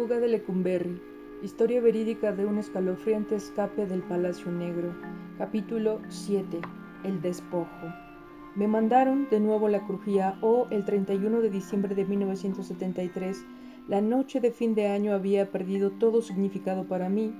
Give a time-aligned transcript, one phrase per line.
[0.00, 0.98] fuga de Lecumberri.
[1.42, 4.94] Historia verídica de un escalofriante escape del Palacio Negro.
[5.36, 6.58] Capítulo 7.
[7.04, 7.92] El despojo.
[8.54, 13.44] Me mandaron de nuevo la crujía o el 31 de diciembre de 1973.
[13.88, 17.34] La noche de fin de año había perdido todo significado para mí,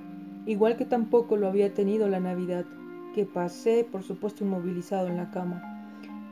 [0.44, 2.66] igual que tampoco lo había tenido la Navidad,
[3.14, 5.62] que pasé, por supuesto, inmovilizado en la cama.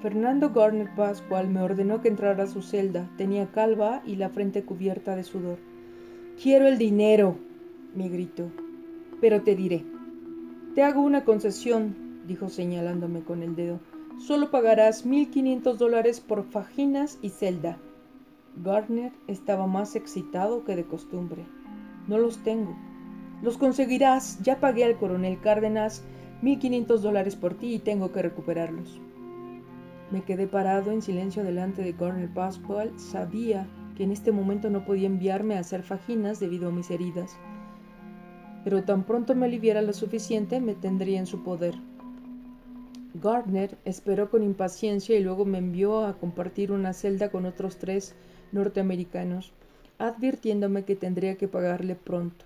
[0.02, 3.08] Fernando Garner Pascual me ordenó que entrara a su celda.
[3.16, 5.56] Tenía calva y la frente cubierta de sudor.
[6.40, 7.36] Quiero el dinero,
[7.96, 8.48] me gritó.
[9.20, 9.84] Pero te diré.
[10.76, 13.80] Te hago una concesión, dijo señalándome con el dedo.
[14.18, 17.78] Solo pagarás mil quinientos dólares por fajinas y celda.
[18.62, 21.44] Gardner estaba más excitado que de costumbre.
[22.06, 22.76] No los tengo.
[23.42, 24.40] Los conseguirás.
[24.40, 26.04] Ya pagué al coronel Cárdenas
[26.40, 29.00] mil quinientos dólares por ti y tengo que recuperarlos.
[30.12, 32.92] Me quedé parado en silencio delante de Cornel Pascual.
[32.96, 33.66] Sabía
[33.98, 37.36] que en este momento no podía enviarme a hacer fajinas debido a mis heridas.
[38.62, 41.74] Pero tan pronto me aliviara lo suficiente, me tendría en su poder.
[43.20, 48.14] Gardner esperó con impaciencia y luego me envió a compartir una celda con otros tres
[48.52, 49.52] norteamericanos,
[49.98, 52.44] advirtiéndome que tendría que pagarle pronto.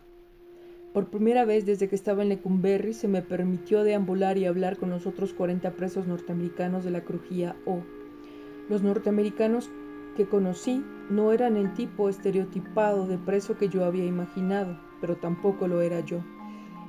[0.94, 4.88] Por primera vez desde que estaba en Lecumberri se me permitió deambular y hablar con
[4.88, 7.80] los otros 40 presos norteamericanos de la crujía O.
[8.70, 9.70] Los norteamericanos
[10.16, 15.68] que conocí no eran el tipo estereotipado de preso que yo había imaginado, pero tampoco
[15.68, 16.20] lo era yo.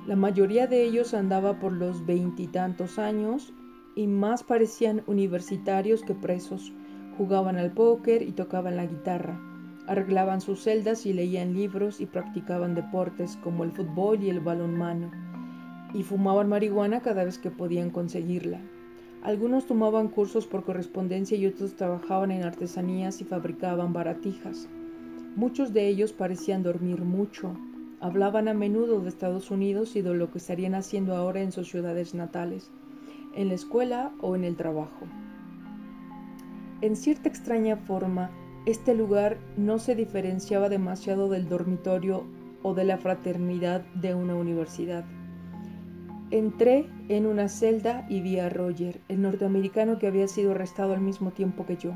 [0.05, 3.53] La mayoría de ellos andaba por los veintitantos años
[3.95, 6.73] y más parecían universitarios que presos.
[7.17, 9.39] Jugaban al póker y tocaban la guitarra.
[9.87, 15.11] Arreglaban sus celdas y leían libros y practicaban deportes como el fútbol y el balonmano.
[15.93, 18.59] Y fumaban marihuana cada vez que podían conseguirla.
[19.23, 24.67] Algunos tomaban cursos por correspondencia y otros trabajaban en artesanías y fabricaban baratijas.
[25.37, 27.55] Muchos de ellos parecían dormir mucho.
[28.01, 31.69] Hablaban a menudo de Estados Unidos y de lo que estarían haciendo ahora en sus
[31.69, 32.69] ciudades natales,
[33.33, 35.07] en la escuela o en el trabajo.
[36.81, 38.29] En cierta extraña forma,
[38.65, 42.25] este lugar no se diferenciaba demasiado del dormitorio
[42.61, 45.05] o de la fraternidad de una universidad.
[46.33, 50.99] Entré en una celda y vi a Roger, el norteamericano que había sido arrestado al
[50.99, 51.95] mismo tiempo que yo.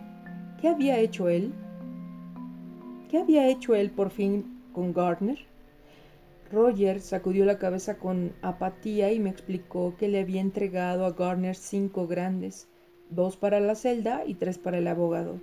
[0.61, 1.55] ¿Qué había hecho él?
[3.09, 5.39] ¿Qué había hecho él por fin con Gardner?
[6.51, 11.55] Roger sacudió la cabeza con apatía y me explicó que le había entregado a Gardner
[11.55, 12.67] cinco grandes,
[13.09, 15.39] dos para la celda y tres para el abogado.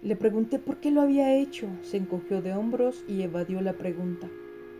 [0.00, 1.66] Le pregunté por qué lo había hecho.
[1.82, 4.26] Se encogió de hombros y evadió la pregunta.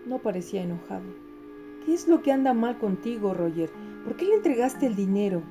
[0.06, 1.31] No parecía enojado.
[1.84, 3.70] ¿Qué es lo que anda mal contigo, Roger?
[4.04, 5.42] ¿Por qué le entregaste el dinero?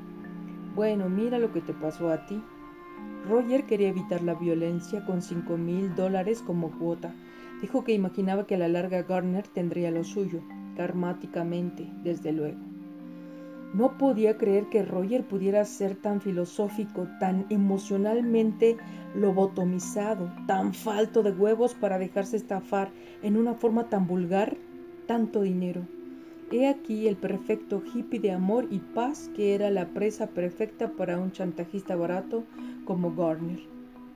[0.76, 2.42] Bueno, mira lo que te pasó a ti.
[3.28, 7.14] Roger quería evitar la violencia con cinco mil dólares como cuota.
[7.62, 10.42] Dijo que imaginaba que a la larga Garner tendría lo suyo,
[10.78, 12.60] karmáticamente, desde luego.
[13.74, 18.78] No podía creer que Roger pudiera ser tan filosófico, tan emocionalmente
[19.16, 22.90] lobotomizado, tan falto de huevos para dejarse estafar
[23.22, 24.56] en una forma tan vulgar,
[25.08, 25.82] tanto dinero.
[26.52, 31.18] He aquí el perfecto hippie de amor y paz que era la presa perfecta para
[31.18, 32.44] un chantajista barato
[32.84, 33.62] como Garner.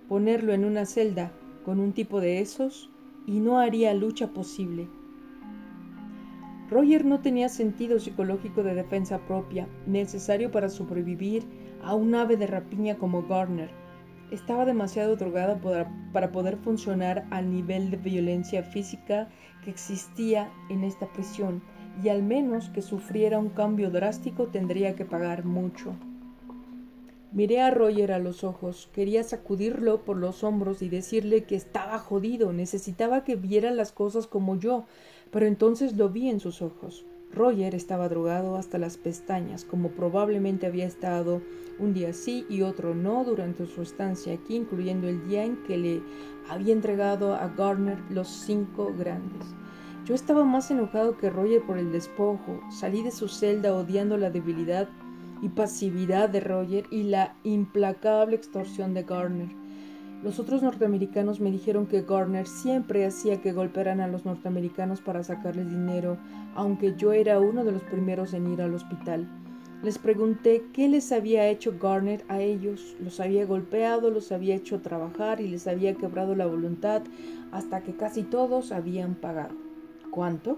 [0.10, 1.32] Ponerlo en una celda
[1.64, 2.92] con un tipo de esos
[3.26, 4.90] y no haría lucha posible.
[6.70, 11.46] Roger no tenía sentido psicológico de defensa propia, necesario para sobrevivir
[11.82, 13.70] a un ave de rapiña como Garner.
[14.32, 15.62] Estaba demasiado drogada
[16.12, 19.30] para poder funcionar al nivel de violencia física
[19.64, 21.62] que existía en esta prisión,
[22.04, 25.94] y al menos que sufriera un cambio drástico tendría que pagar mucho.
[27.32, 32.00] Miré a Roger a los ojos, quería sacudirlo por los hombros y decirle que estaba
[32.00, 34.86] jodido, necesitaba que viera las cosas como yo,
[35.32, 37.06] pero entonces lo vi en sus ojos.
[37.34, 41.42] Roger estaba drogado hasta las pestañas, como probablemente había estado
[41.78, 45.78] un día sí y otro no durante su estancia aquí, incluyendo el día en que
[45.78, 46.02] le
[46.48, 49.46] había entregado a Gardner los cinco grandes.
[50.06, 52.62] Yo estaba más enojado que Roger por el despojo.
[52.70, 54.88] Salí de su celda odiando la debilidad
[55.42, 59.50] y pasividad de Roger y la implacable extorsión de Gardner.
[60.24, 65.24] Los otros norteamericanos me dijeron que Garner siempre hacía que golpearan a los norteamericanos para
[65.24, 66.18] sacarles dinero,
[66.54, 69.28] aunque yo era uno de los primeros en ir al hospital.
[69.82, 72.96] Les pregunté qué les había hecho Garner a ellos.
[73.00, 77.02] Los había golpeado, los había hecho trabajar y les había quebrado la voluntad
[77.52, 79.65] hasta que casi todos habían pagado.
[80.16, 80.58] ¿Cuánto?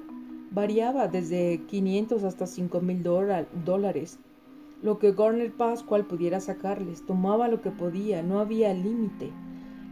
[0.52, 4.20] Variaba desde 500 hasta 5 mil dólares.
[4.84, 9.32] Lo que Garner Pascual pudiera sacarles, tomaba lo que podía, no había límite.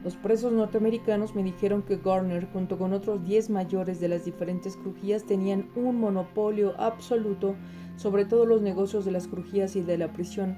[0.04, 4.78] Los presos norteamericanos me dijeron que Garner, junto con otros 10 mayores de las diferentes
[4.78, 7.56] crujías, tenían un monopolio absoluto
[7.96, 10.56] sobre todos los negocios de las crujías y de la prisión.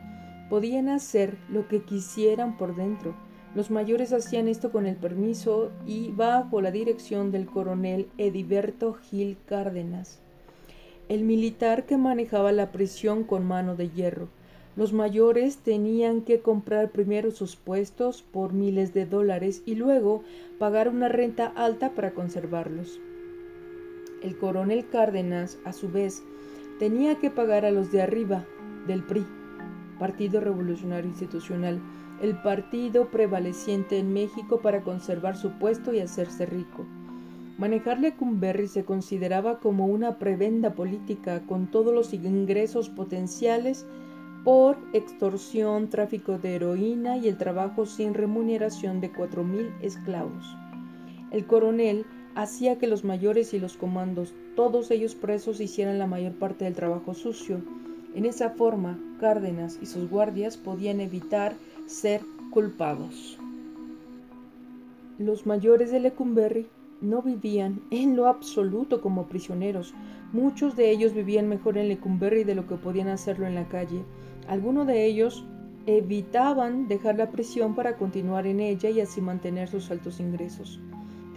[0.49, 3.15] Podían hacer lo que quisieran por dentro.
[3.57, 9.35] Los mayores hacían esto con el permiso y bajo la dirección del coronel Ediberto Gil
[9.47, 10.19] Cárdenas,
[11.09, 14.27] el militar que manejaba la prisión con mano de hierro.
[14.75, 20.21] Los mayores tenían que comprar primero sus puestos por miles de dólares y luego
[20.59, 22.99] pagar una renta alta para conservarlos.
[24.21, 26.21] El coronel Cárdenas, a su vez,
[26.77, 28.45] tenía que pagar a los de arriba
[28.85, 29.25] del PRI,
[29.97, 31.81] Partido Revolucionario Institucional,
[32.21, 36.85] el partido prevaleciente en México para conservar su puesto y hacerse rico.
[37.57, 43.85] Manejar Lecumberri se consideraba como una prebenda política con todos los ingresos potenciales
[44.43, 50.55] por extorsión, tráfico de heroína y el trabajo sin remuneración de cuatro mil esclavos.
[51.31, 52.05] El coronel
[52.35, 56.75] hacía que los mayores y los comandos, todos ellos presos, hicieran la mayor parte del
[56.75, 57.61] trabajo sucio.
[58.13, 61.55] En esa forma, Cárdenas y sus guardias podían evitar
[61.87, 63.39] ser culpados.
[65.17, 66.67] Los mayores de Lecumberri
[67.01, 69.93] no vivían en lo absoluto como prisioneros.
[70.33, 74.03] Muchos de ellos vivían mejor en Lecumberri de lo que podían hacerlo en la calle.
[74.47, 75.45] Algunos de ellos
[75.85, 80.81] evitaban dejar la prisión para continuar en ella y así mantener sus altos ingresos.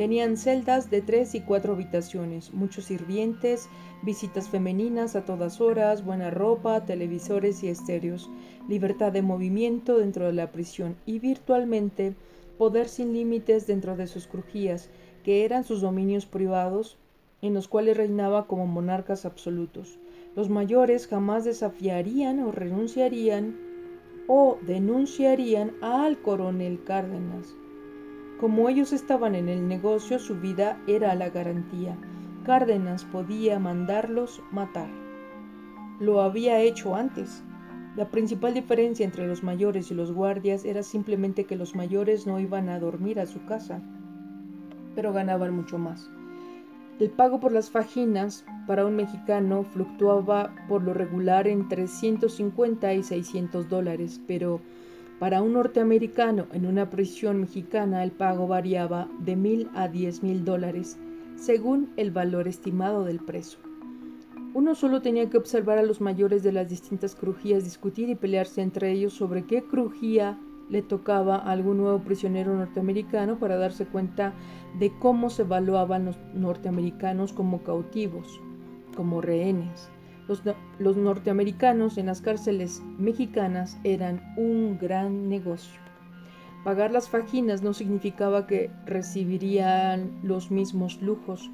[0.00, 3.68] Tenían celdas de tres y cuatro habitaciones, muchos sirvientes,
[4.00, 8.30] visitas femeninas a todas horas, buena ropa, televisores y estéreos,
[8.66, 12.14] libertad de movimiento dentro de la prisión y virtualmente
[12.56, 14.88] poder sin límites dentro de sus crujías,
[15.22, 16.96] que eran sus dominios privados,
[17.42, 19.98] en los cuales reinaba como monarcas absolutos.
[20.34, 23.54] Los mayores jamás desafiarían o renunciarían
[24.28, 27.59] o denunciarían al coronel Cárdenas.
[28.40, 31.94] Como ellos estaban en el negocio, su vida era la garantía.
[32.46, 34.88] Cárdenas podía mandarlos matar.
[36.00, 37.42] Lo había hecho antes.
[37.96, 42.40] La principal diferencia entre los mayores y los guardias era simplemente que los mayores no
[42.40, 43.82] iban a dormir a su casa,
[44.94, 46.08] pero ganaban mucho más.
[46.98, 53.02] El pago por las fajinas para un mexicano fluctuaba por lo regular entre 150 y
[53.02, 54.62] 600 dólares, pero
[55.20, 60.46] para un norteamericano en una prisión mexicana el pago variaba de mil a diez mil
[60.46, 60.98] dólares,
[61.36, 63.58] según el valor estimado del preso.
[64.54, 68.62] Uno solo tenía que observar a los mayores de las distintas crujías discutir y pelearse
[68.62, 70.38] entre ellos sobre qué crujía
[70.70, 74.32] le tocaba a algún nuevo prisionero norteamericano para darse cuenta
[74.78, 78.40] de cómo se evaluaban los norteamericanos como cautivos,
[78.96, 79.90] como rehenes.
[80.78, 85.80] Los, norteamericanos en las cárceles mexicanas eran un gran negocio.
[86.62, 91.50] Pagar las fajinas no significaba que recibirían los mismos lujos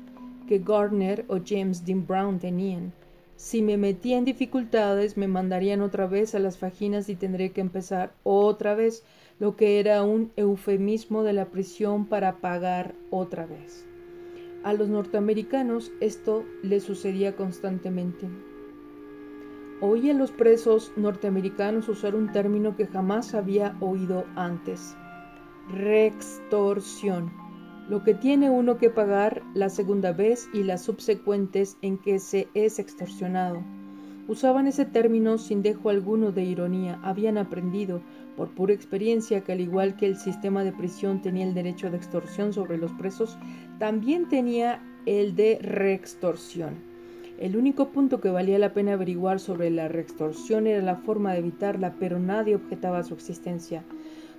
[0.46, 2.92] que Gardner o James Dean Brown tenían.
[3.36, 7.62] Si me metía en dificultades, me mandarían otra vez a las fajinas y tendré que
[7.62, 9.04] empezar otra vez,
[9.38, 13.86] lo que era un eufemismo de la prisión para pagar otra vez.
[14.64, 18.26] A los norteamericanos esto les sucedía constantemente.
[19.80, 24.96] Oí a los presos norteamericanos usar un término que jamás había oído antes,
[25.68, 27.30] rextorsión
[27.88, 32.48] lo que tiene uno que pagar la segunda vez y las subsecuentes en que se
[32.54, 33.62] es extorsionado.
[34.28, 38.02] Usaban ese término sin dejo alguno de ironía, habían aprendido,
[38.36, 41.96] por pura experiencia, que al igual que el sistema de prisión tenía el derecho de
[41.96, 43.38] extorsión sobre los presos,
[43.78, 46.95] también tenía el de reextorsión.
[47.38, 51.40] El único punto que valía la pena averiguar sobre la reextorsión era la forma de
[51.40, 53.84] evitarla, pero nadie objetaba su existencia.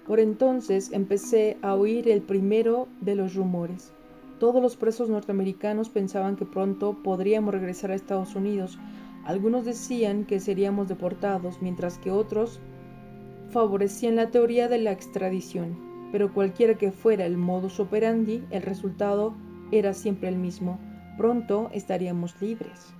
[0.07, 3.93] Por entonces empecé a oír el primero de los rumores.
[4.39, 8.79] Todos los presos norteamericanos pensaban que pronto podríamos regresar a Estados Unidos.
[9.25, 12.59] Algunos decían que seríamos deportados, mientras que otros
[13.49, 15.77] favorecían la teoría de la extradición.
[16.11, 19.35] Pero cualquiera que fuera el modus operandi, el resultado
[19.71, 20.79] era siempre el mismo.
[21.17, 22.93] Pronto estaríamos libres.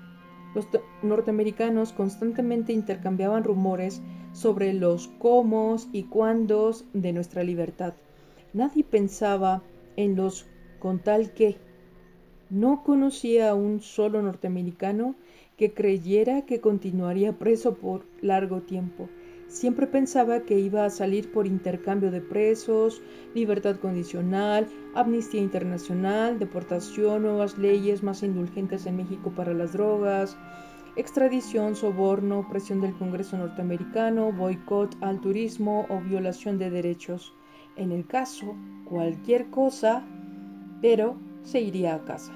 [0.56, 0.68] Los
[1.04, 4.02] norteamericanos constantemente intercambiaban rumores
[4.34, 7.94] sobre los cómo y cuándos de nuestra libertad.
[8.54, 9.62] Nadie pensaba
[9.96, 10.48] en los
[10.80, 11.58] con tal que.
[12.50, 15.16] No conocía a un solo norteamericano
[15.58, 19.10] que creyera que continuaría preso por largo tiempo.
[19.48, 23.02] Siempre pensaba que iba a salir por intercambio de presos,
[23.34, 30.38] libertad condicional, amnistía internacional, deportación, nuevas leyes más indulgentes en México para las drogas,
[30.98, 37.34] extradición, soborno, presión del Congreso norteamericano, boicot al turismo o violación de derechos.
[37.78, 40.04] en el caso, cualquier cosa,
[40.82, 42.34] pero se iría a casa.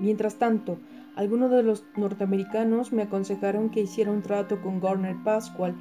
[0.00, 0.78] Mientras tanto,
[1.14, 5.76] algunos de los norteamericanos me aconsejaron que hiciera un trato con Garner Pascual,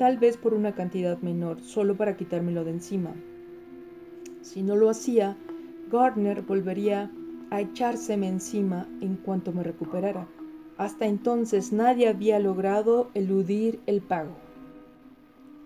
[0.00, 3.12] tal vez por una cantidad menor, solo para quitármelo de encima.
[4.40, 5.36] Si no lo hacía,
[5.92, 7.10] Gardner volvería
[7.50, 10.26] a echárseme encima en cuanto me recuperara.
[10.78, 14.32] Hasta entonces nadie había logrado eludir el pago.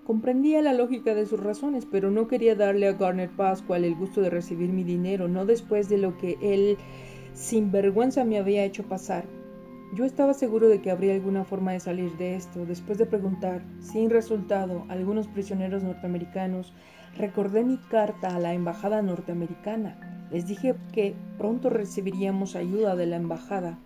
[0.05, 4.21] Comprendía la lógica de sus razones, pero no quería darle a Garner Pascual el gusto
[4.21, 6.77] de recibir mi dinero, no después de lo que él
[7.35, 9.27] sin vergüenza me había hecho pasar.
[9.95, 12.67] Yo estaba seguro de que habría alguna forma de salir de esto.
[12.67, 16.73] Después de preguntar, sin resultado, a algunos prisioneros norteamericanos,
[17.17, 20.27] recordé mi carta a la embajada norteamericana.
[20.33, 23.79] Les dije que pronto recibiríamos ayuda de la embajada.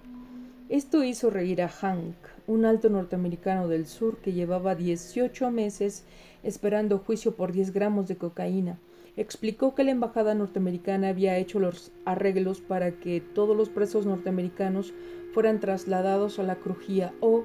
[0.71, 6.07] Esto hizo reír a Hank, un alto norteamericano del sur que llevaba 18 meses
[6.43, 8.79] esperando juicio por 10 gramos de cocaína.
[9.19, 14.95] Explicó que la embajada norteamericana había hecho los arreglos para que todos los presos norteamericanos
[15.33, 17.45] fueran trasladados a la crujía o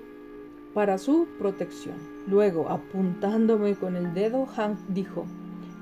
[0.73, 1.95] para su protección.
[2.27, 5.25] Luego, apuntándome con el dedo, Hank dijo,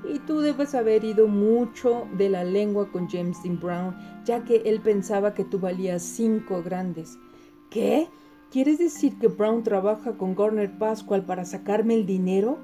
[0.04, 4.56] y tú debes haber ido mucho de la lengua con James Dean Brown, ya que
[4.64, 7.18] él pensaba que tú valías cinco grandes.
[7.70, 8.08] ¿Qué?
[8.50, 12.58] ¿Quieres decir que Brown trabaja con Garner Pascual para sacarme el dinero?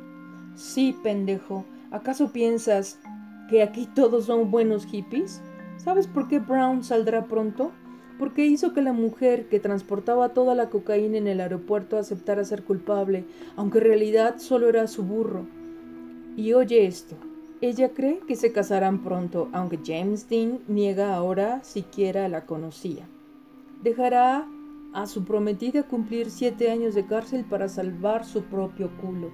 [0.54, 1.64] Sí, pendejo.
[1.90, 3.00] ¿Acaso piensas
[3.49, 5.40] que aquí todos son buenos hippies?
[5.76, 7.73] ¿Sabes por qué Brown saldrá pronto?
[8.18, 12.64] Porque hizo que la mujer que transportaba toda la cocaína en el aeropuerto aceptara ser
[12.64, 13.25] culpable,
[13.56, 15.46] aunque en realidad solo era su burro.
[16.37, 17.16] Y oye esto,
[17.60, 23.08] ella cree que se casarán pronto, aunque James Dean niega ahora siquiera la conocía.
[23.82, 24.48] Dejará
[24.92, 29.30] a su prometida cumplir siete años de cárcel para salvar su propio culo.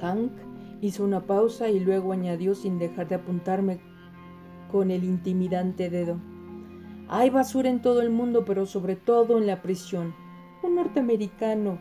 [0.00, 0.32] Hank
[0.80, 3.80] hizo una pausa y luego añadió sin dejar de apuntarme
[4.70, 6.18] con el intimidante dedo.
[7.10, 10.14] Hay basura en todo el mundo, pero sobre todo en la prisión.
[10.62, 11.80] Un norteamericano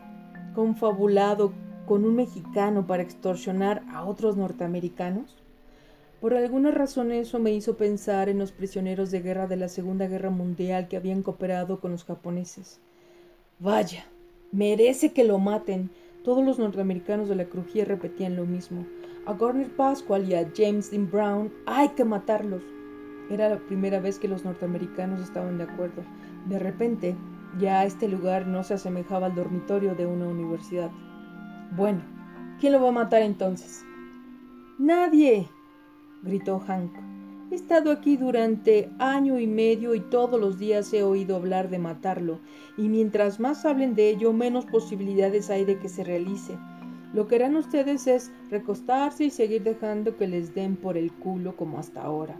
[0.56, 1.52] confabulado
[1.86, 5.36] con un mexicano para extorsionar a otros norteamericanos.
[6.22, 10.08] Por alguna razón eso me hizo pensar en los prisioneros de guerra de la Segunda
[10.08, 12.80] Guerra Mundial que habían cooperado con los japoneses.
[13.60, 14.06] Vaya,
[14.54, 15.90] merece que lo maten.
[16.24, 18.86] Todos los norteamericanos de la crujía repetían lo mismo.
[19.26, 22.64] A Garner Pascual y a James Dean Brown hay que matarlos.
[23.30, 26.04] Era la primera vez que los norteamericanos estaban de acuerdo.
[26.48, 27.16] De repente,
[27.60, 30.92] ya este lugar no se asemejaba al dormitorio de una universidad.
[31.76, 32.02] Bueno,
[32.60, 33.84] ¿quién lo va a matar entonces?
[34.78, 35.50] Nadie,
[36.24, 36.92] gritó Hank.
[37.50, 41.80] He estado aquí durante año y medio y todos los días he oído hablar de
[41.80, 42.40] matarlo,
[42.78, 46.58] y mientras más hablen de ello, menos posibilidades hay de que se realice.
[47.14, 51.56] Lo que harán ustedes es recostarse y seguir dejando que les den por el culo
[51.56, 52.38] como hasta ahora.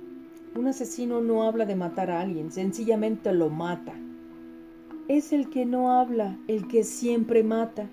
[0.58, 3.94] Un asesino no habla de matar a alguien, sencillamente lo mata.
[5.08, 7.88] Es el que no habla, el que siempre mata.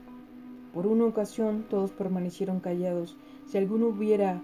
[0.73, 3.19] Por una ocasión todos permanecieron callados.
[3.45, 4.43] Si alguno hubiera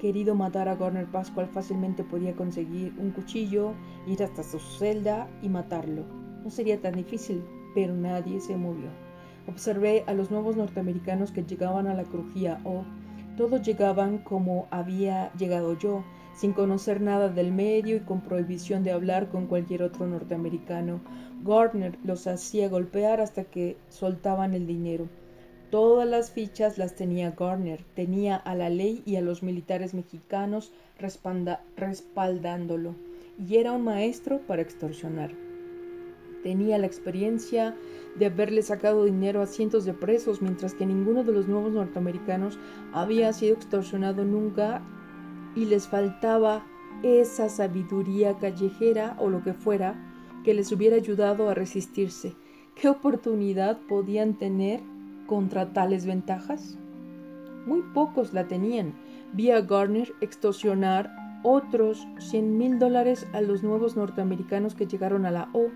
[0.00, 3.72] querido matar a Garner Pascual, fácilmente podía conseguir un cuchillo,
[4.06, 6.04] ir hasta su celda y matarlo.
[6.44, 7.42] No sería tan difícil,
[7.74, 8.90] pero nadie se movió.
[9.48, 12.84] Observé a los nuevos norteamericanos que llegaban a la crujía o
[13.36, 16.04] todos llegaban como había llegado yo,
[16.36, 21.00] sin conocer nada del medio y con prohibición de hablar con cualquier otro norteamericano.
[21.42, 25.08] Gardner los hacía golpear hasta que soltaban el dinero.
[25.70, 30.72] Todas las fichas las tenía Garner, tenía a la ley y a los militares mexicanos
[31.76, 32.94] respaldándolo,
[33.38, 35.32] y era un maestro para extorsionar.
[36.44, 37.74] Tenía la experiencia
[38.16, 42.58] de haberle sacado dinero a cientos de presos, mientras que ninguno de los nuevos norteamericanos
[42.92, 44.82] había sido extorsionado nunca
[45.56, 46.64] y les faltaba
[47.02, 49.96] esa sabiduría callejera o lo que fuera
[50.44, 52.34] que les hubiera ayudado a resistirse.
[52.76, 54.80] ¿Qué oportunidad podían tener
[55.26, 56.78] contra tales ventajas?
[57.66, 58.94] Muy pocos la tenían.
[59.32, 61.10] Vi a Garner extorsionar
[61.42, 65.66] otros 100 mil dólares a los nuevos norteamericanos que llegaron a la O.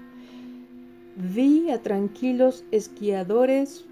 [1.17, 3.87] Vi a tranquilos esquiadores,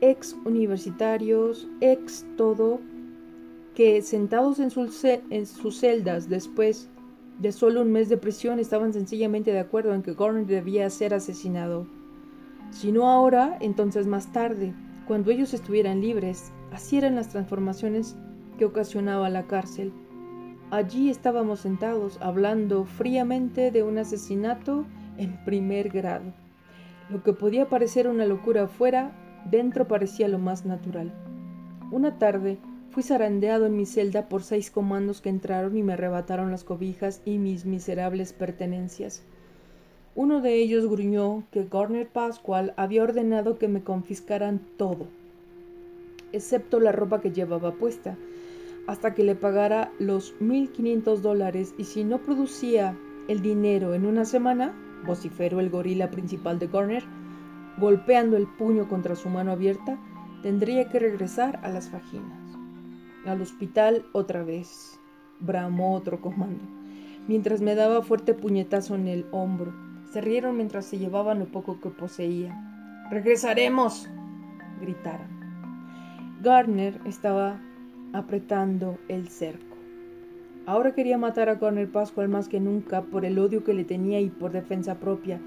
[0.00, 2.80] ex universitarios, ex todo,
[3.74, 6.88] que sentados en, sus celdas después
[7.40, 11.14] de solo un mes de prisión estaban sencillamente de acuerdo en que Garner debía ser
[11.14, 11.86] asesinado.
[12.70, 14.72] Si no ahora, entonces más tarde,
[15.06, 16.52] cuando ellos estuvieran libres.
[16.72, 18.16] Así eran las transformaciones
[18.58, 19.92] que ocasionaba la cárcel.
[20.70, 24.84] Allí estábamos sentados hablando fríamente de un asesinato
[25.18, 26.32] en primer grado.
[27.10, 29.12] Lo que podía parecer una locura afuera,
[29.50, 31.12] dentro parecía lo más natural.
[31.92, 32.58] Una tarde
[32.94, 37.22] Fui zarandeado en mi celda por seis comandos que entraron y me arrebataron las cobijas
[37.24, 39.24] y mis miserables pertenencias.
[40.14, 45.08] Uno de ellos gruñó que Garner Pascual había ordenado que me confiscaran todo,
[46.30, 48.16] excepto la ropa que llevaba puesta,
[48.86, 52.96] hasta que le pagara los 1.500 dólares y si no producía
[53.26, 54.72] el dinero en una semana,
[55.04, 57.02] vociferó el gorila principal de Garner,
[57.76, 59.98] golpeando el puño contra su mano abierta,
[60.44, 62.43] tendría que regresar a las fajinas.
[63.26, 65.00] Al hospital otra vez,
[65.40, 66.62] bramó otro comando,
[67.26, 69.72] mientras me daba fuerte puñetazo en el hombro.
[70.12, 72.54] Se rieron mientras se llevaban lo poco que poseía.
[73.10, 74.10] ¡Regresaremos!
[74.82, 75.28] gritaron.
[76.42, 77.62] Garner estaba
[78.12, 79.74] apretando el cerco.
[80.66, 84.20] Ahora quería matar a Garner Pascual más que nunca por el odio que le tenía
[84.20, 85.40] y por defensa propia.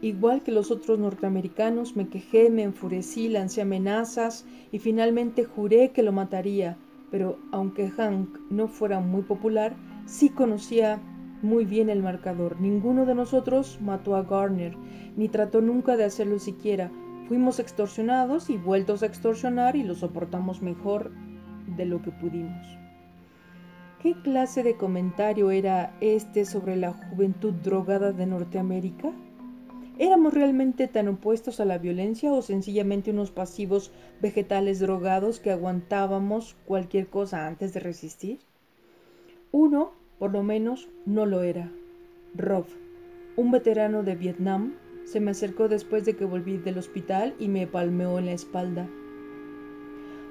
[0.00, 6.02] Igual que los otros norteamericanos, me quejé, me enfurecí, lancé amenazas y finalmente juré que
[6.02, 6.78] lo mataría
[7.10, 9.74] pero aunque Hank no fuera muy popular,
[10.06, 11.00] sí conocía
[11.42, 12.60] muy bien el marcador.
[12.60, 14.76] Ninguno de nosotros mató a Garner,
[15.16, 16.90] ni trató nunca de hacerlo siquiera.
[17.28, 21.12] Fuimos extorsionados y vueltos a extorsionar y lo soportamos mejor
[21.76, 22.66] de lo que pudimos.
[24.02, 29.12] ¿Qué clase de comentario era este sobre la juventud drogada de Norteamérica?
[30.00, 33.92] ¿Éramos realmente tan opuestos a la violencia o sencillamente unos pasivos
[34.22, 38.38] vegetales drogados que aguantábamos cualquier cosa antes de resistir?
[39.52, 41.70] Uno, por lo menos, no lo era.
[42.34, 42.64] Rob,
[43.36, 44.72] un veterano de Vietnam,
[45.04, 48.88] se me acercó después de que volví del hospital y me palmeó en la espalda.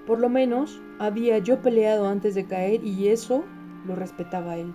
[0.07, 3.43] Por lo menos había yo peleado antes de caer y eso
[3.85, 4.73] lo respetaba él.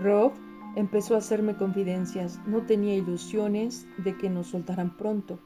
[0.00, 0.32] Rob
[0.76, 2.38] Empezó a hacerme confidencias.
[2.46, 5.38] No tenía ilusiones de que nos soltaran pronto.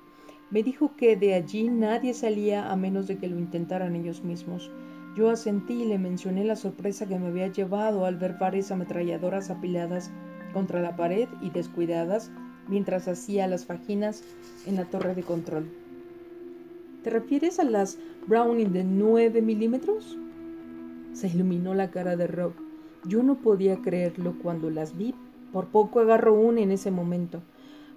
[0.50, 4.72] Me dijo que de allí nadie salía a menos de que lo intentaran ellos mismos.
[5.16, 9.50] Yo asentí y le mencioné la sorpresa que me había llevado al ver varias ametralladoras
[9.50, 10.10] apiladas
[10.52, 12.32] contra la pared y descuidadas
[12.66, 14.24] mientras hacía las fajinas
[14.66, 15.70] en la torre de control.
[17.04, 20.18] ¿Te refieres a las Browning de 9 milímetros?
[21.12, 22.69] Se iluminó la cara de Rob.
[23.06, 25.14] Yo no podía creerlo cuando las vi.
[25.52, 27.40] Por poco agarro una en ese momento.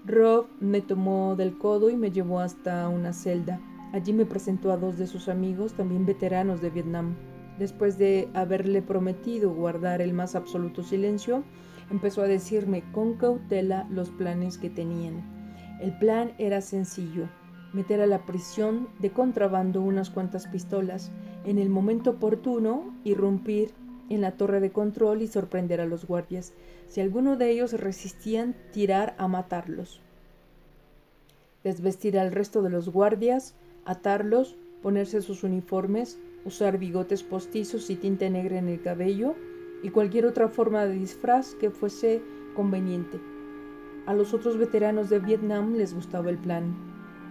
[0.05, 3.59] Rob me tomó del codo y me llevó hasta una celda.
[3.91, 7.15] Allí me presentó a dos de sus amigos, también veteranos de Vietnam.
[7.59, 11.43] Después de haberle prometido guardar el más absoluto silencio,
[11.91, 15.21] empezó a decirme con cautela los planes que tenían.
[15.79, 17.27] El plan era sencillo,
[17.73, 21.11] meter a la prisión de contrabando unas cuantas pistolas,
[21.45, 23.73] en el momento oportuno irrumpir
[24.09, 26.53] en la torre de control y sorprender a los guardias.
[26.87, 30.01] Si alguno de ellos resistían, tirar a matarlos.
[31.63, 38.29] Desvestir al resto de los guardias, atarlos, ponerse sus uniformes, usar bigotes postizos y tinta
[38.29, 39.35] negra en el cabello
[39.81, 42.21] y cualquier otra forma de disfraz que fuese
[42.55, 43.19] conveniente.
[44.05, 46.75] A los otros veteranos de Vietnam les gustaba el plan.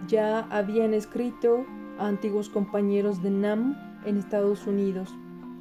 [0.07, 1.65] Ya habían escrito
[1.99, 5.13] a antiguos compañeros de Nam en Estados Unidos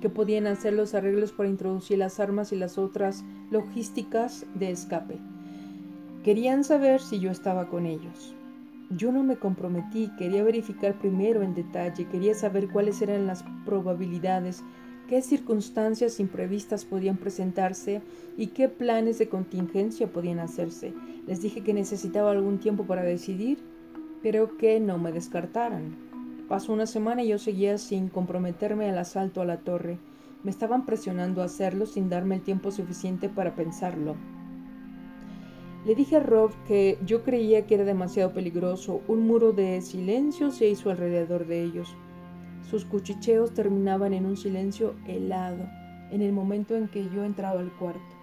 [0.02, 5.16] que podían hacer los arreglos para introducir las armas y las otras logísticas de escape.
[6.24, 8.34] Querían saber si yo estaba con ellos.
[8.90, 14.62] Yo no me comprometí, quería verificar primero en detalle, quería saber cuáles eran las probabilidades,
[15.08, 18.02] qué circunstancias imprevistas podían presentarse
[18.36, 20.92] y qué planes de contingencia podían hacerse.
[21.26, 23.58] Les dije que necesitaba algún tiempo para decidir,
[24.20, 26.11] pero que no me descartaran.
[26.52, 29.96] Pasó una semana y yo seguía sin comprometerme al asalto a la torre.
[30.44, 34.16] Me estaban presionando a hacerlo sin darme el tiempo suficiente para pensarlo.
[35.86, 39.00] Le dije a Rob que yo creía que era demasiado peligroso.
[39.08, 41.96] Un muro de silencio se hizo alrededor de ellos.
[42.68, 45.64] Sus cuchicheos terminaban en un silencio helado
[46.10, 48.14] en el momento en que yo entraba al cuarto.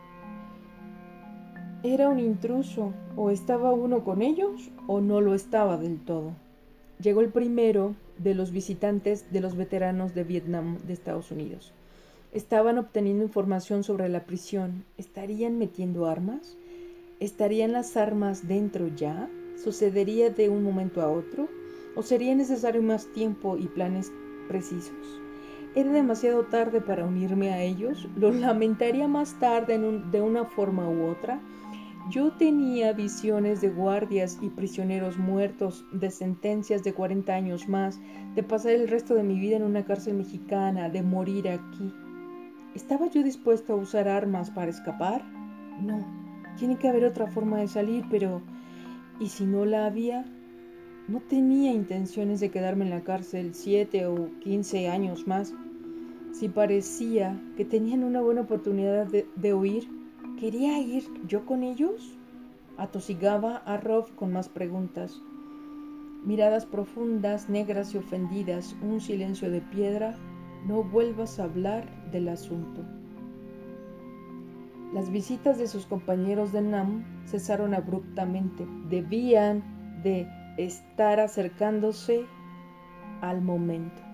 [1.82, 2.94] ¿Era un intruso?
[3.16, 4.70] ¿O estaba uno con ellos?
[4.86, 6.34] ¿O no lo estaba del todo?
[7.02, 11.74] Llegó el primero de los visitantes de los veteranos de Vietnam de Estados Unidos.
[12.32, 14.86] Estaban obteniendo información sobre la prisión.
[14.98, 16.58] ¿Estarían metiendo armas?
[17.20, 19.28] ¿Estarían las armas dentro ya?
[19.62, 21.50] ¿Sucedería de un momento a otro?
[21.96, 24.12] ¿O sería necesario más tiempo y planes
[24.48, 25.20] precisos?
[25.76, 28.08] Era demasiado tarde para unirme a ellos.
[28.16, 31.40] Lo lamentaría más tarde de una forma u otra.
[32.08, 38.00] Yo tenía visiones de guardias y prisioneros muertos, de sentencias de 40 años más,
[38.34, 41.94] de pasar el resto de mi vida en una cárcel mexicana, de morir aquí.
[42.74, 45.24] ¿Estaba yo dispuesto a usar armas para escapar?
[45.82, 46.04] No,
[46.58, 48.42] tiene que haber otra forma de salir, pero
[49.20, 50.26] ¿y si no la había?
[51.08, 55.54] No tenía intenciones de quedarme en la cárcel siete o quince años más.
[56.32, 59.99] Si parecía que tenían una buena oportunidad de, de huir,
[60.40, 62.18] ¿quería ir yo con ellos?
[62.78, 65.22] Atosigaba a Rob con más preguntas.
[66.24, 70.18] Miradas profundas, negras y ofendidas, un silencio de piedra,
[70.66, 72.86] no vuelvas a hablar del asunto.
[74.94, 78.66] Las visitas de sus compañeros de Nam cesaron abruptamente.
[78.90, 79.62] Debían
[80.04, 80.26] de
[80.58, 82.26] estar acercándose
[83.22, 84.09] al momento.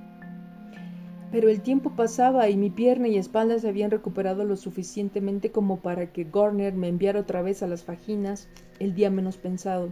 [1.31, 5.79] Pero el tiempo pasaba y mi pierna y espalda se habían recuperado lo suficientemente como
[5.79, 8.47] para que Garner me enviara otra vez a las fajinas
[8.79, 9.91] el día menos pensado.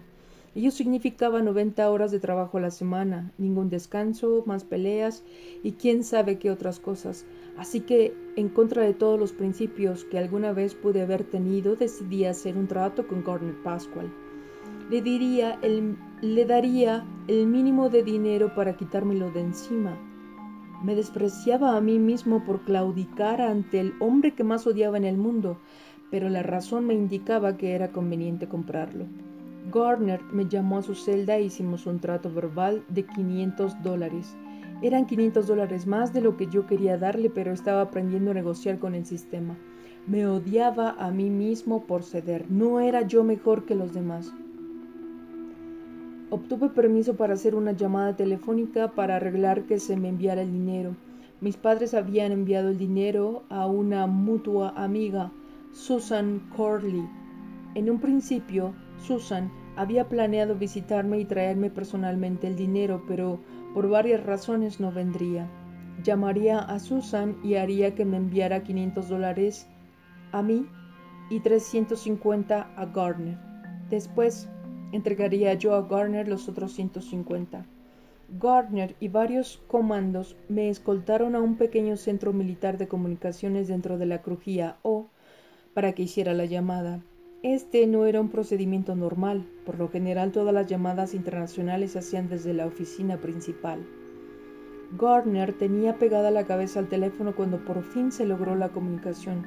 [0.55, 5.23] Ello significaba 90 horas de trabajo a la semana, ningún descanso, más peleas
[5.63, 7.25] y quién sabe qué otras cosas.
[7.57, 12.25] Así que, en contra de todos los principios que alguna vez pude haber tenido, decidí
[12.25, 14.13] hacer un trato con Garner Pascual.
[14.91, 19.97] Le, diría el, le daría el mínimo de dinero para quitármelo de encima
[20.83, 25.17] me despreciaba a mí mismo por claudicar ante el hombre que más odiaba en el
[25.17, 25.57] mundo,
[26.11, 29.05] pero la razón me indicaba que era conveniente comprarlo.
[29.73, 34.35] Garner me llamó a su celda e hicimos un trato verbal de 500 dólares.
[34.81, 38.77] Eran 500 dólares más de lo que yo quería darle, pero estaba aprendiendo a negociar
[38.77, 39.55] con el sistema.
[40.05, 42.51] Me odiaba a mí mismo por ceder.
[42.51, 44.33] No era yo mejor que los demás.
[46.33, 50.95] Obtuve permiso para hacer una llamada telefónica para arreglar que se me enviara el dinero.
[51.41, 55.31] Mis padres habían enviado el dinero a una mutua amiga,
[55.73, 57.07] Susan Corley.
[57.75, 63.39] En un principio, Susan había planeado visitarme y traerme personalmente el dinero, pero
[63.75, 65.47] por varias razones no vendría.
[66.03, 69.67] Llamaría a Susan y haría que me enviara 500 dólares
[70.31, 70.65] a mí
[71.29, 73.37] y 350 a Gardner.
[73.91, 74.49] Después
[74.93, 77.65] entregaría yo a Garner los otros 150.
[78.39, 84.05] Gardner y varios comandos me escoltaron a un pequeño centro militar de comunicaciones dentro de
[84.05, 85.07] la crujía o
[85.73, 87.01] para que hiciera la llamada.
[87.43, 92.29] Este no era un procedimiento normal, por lo general todas las llamadas internacionales se hacían
[92.29, 93.85] desde la oficina principal.
[94.97, 99.45] Gardner tenía pegada la cabeza al teléfono cuando por fin se logró la comunicación.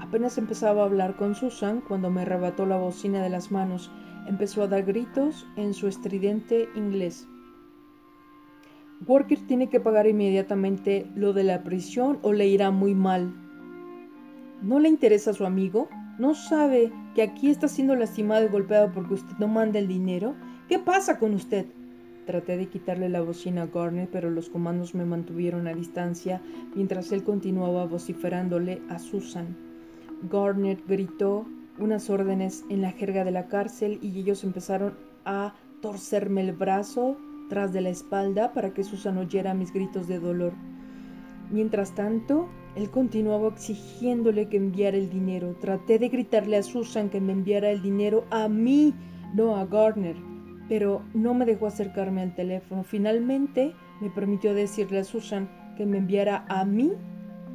[0.00, 3.90] Apenas empezaba a hablar con Susan cuando me arrebató la bocina de las manos
[4.28, 7.26] empezó a dar gritos en su estridente inglés.
[9.06, 13.32] Walker tiene que pagar inmediatamente lo de la prisión o le irá muy mal.
[14.62, 15.88] ¿No le interesa a su amigo?
[16.18, 20.34] ¿No sabe que aquí está siendo lastimado y golpeado porque usted no manda el dinero?
[20.68, 21.66] ¿Qué pasa con usted?
[22.24, 26.40] Traté de quitarle la bocina a Garner, pero los comandos me mantuvieron a distancia
[26.74, 29.56] mientras él continuaba vociferándole a Susan.
[30.30, 31.46] Garnet gritó
[31.78, 37.16] unas órdenes en la jerga de la cárcel y ellos empezaron a torcerme el brazo
[37.48, 40.52] tras de la espalda para que Susan oyera mis gritos de dolor.
[41.50, 45.56] Mientras tanto, él continuaba exigiéndole que enviara el dinero.
[45.60, 48.94] Traté de gritarle a Susan que me enviara el dinero a mí,
[49.34, 50.16] no a Gardner,
[50.68, 52.82] pero no me dejó acercarme al teléfono.
[52.82, 56.92] Finalmente me permitió decirle a Susan que me enviara a mí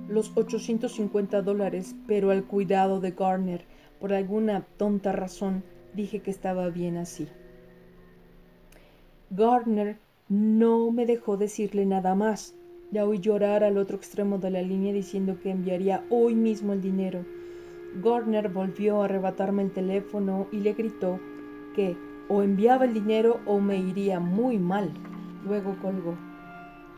[0.07, 3.65] los 850 dólares, pero al cuidado de Gardner.
[4.01, 7.27] Por alguna tonta razón dije que estaba bien así.
[9.29, 12.55] Gardner no me dejó decirle nada más.
[12.91, 16.81] Ya oí llorar al otro extremo de la línea diciendo que enviaría hoy mismo el
[16.81, 17.23] dinero.
[18.03, 21.19] Gardner volvió a arrebatarme el teléfono y le gritó
[21.75, 21.95] que
[22.27, 24.91] o enviaba el dinero o me iría muy mal.
[25.45, 26.17] Luego colgó.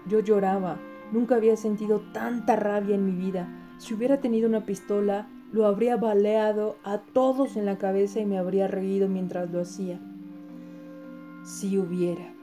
[0.07, 0.79] Yo lloraba.
[1.11, 3.47] Nunca había sentido tanta rabia en mi vida.
[3.77, 8.39] Si hubiera tenido una pistola, lo habría baleado a todos en la cabeza y me
[8.39, 9.99] habría reído mientras lo hacía.
[11.45, 12.33] Si hubiera.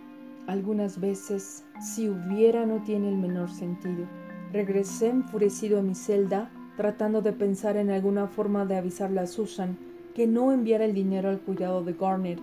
[0.46, 4.06] Algunas veces, si hubiera no tiene el menor sentido.
[4.52, 9.76] Regresé enfurecido a mi celda, tratando de pensar en alguna forma de avisarle a Susan
[10.14, 12.38] que no enviara el dinero al cuidado de Garner,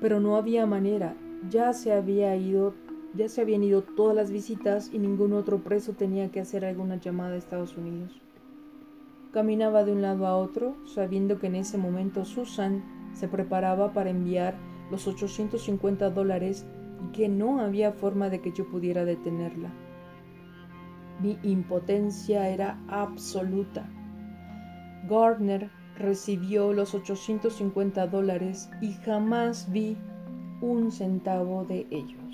[0.00, 1.14] pero no había manera.
[1.50, 2.74] Ya se había ido,
[3.14, 6.96] ya se habían ido todas las visitas y ningún otro preso tenía que hacer alguna
[6.96, 8.20] llamada a Estados Unidos.
[9.32, 14.10] Caminaba de un lado a otro, sabiendo que en ese momento Susan se preparaba para
[14.10, 14.54] enviar
[14.90, 16.66] los 850 dólares
[17.04, 19.70] y que no había forma de que yo pudiera detenerla.
[21.20, 23.88] Mi impotencia era absoluta.
[25.08, 29.96] Gardner recibió los 850 dólares y jamás vi
[30.60, 32.25] un centavo de ellos.